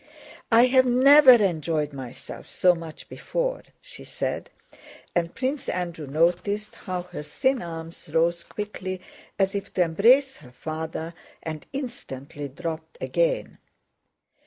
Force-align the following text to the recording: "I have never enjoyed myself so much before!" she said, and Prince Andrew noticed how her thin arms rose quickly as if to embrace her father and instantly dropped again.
"I 0.51 0.65
have 0.65 0.87
never 0.87 1.33
enjoyed 1.33 1.93
myself 1.93 2.49
so 2.49 2.73
much 2.73 3.07
before!" 3.07 3.61
she 3.81 4.03
said, 4.03 4.49
and 5.15 5.35
Prince 5.35 5.69
Andrew 5.69 6.07
noticed 6.07 6.73
how 6.73 7.03
her 7.03 7.21
thin 7.21 7.61
arms 7.61 8.09
rose 8.11 8.43
quickly 8.43 8.99
as 9.37 9.53
if 9.53 9.71
to 9.75 9.83
embrace 9.83 10.37
her 10.37 10.51
father 10.53 11.13
and 11.43 11.67
instantly 11.71 12.47
dropped 12.49 12.97
again. 12.99 13.59